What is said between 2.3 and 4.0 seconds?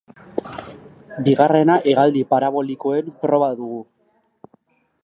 parabolikoen proba dugu.